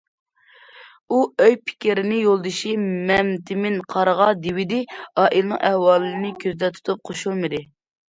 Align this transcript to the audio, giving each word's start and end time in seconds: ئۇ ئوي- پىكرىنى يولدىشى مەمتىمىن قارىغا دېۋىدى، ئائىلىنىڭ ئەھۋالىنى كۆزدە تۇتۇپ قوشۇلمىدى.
ئۇ 1.11 1.19
ئوي- 1.43 1.59
پىكرىنى 1.71 2.17
يولدىشى 2.23 2.73
مەمتىمىن 3.11 3.79
قارىغا 3.95 4.33
دېۋىدى، 4.43 4.83
ئائىلىنىڭ 4.97 5.65
ئەھۋالىنى 5.71 6.37
كۆزدە 6.45 6.75
تۇتۇپ 6.79 7.09
قوشۇلمىدى. 7.09 7.67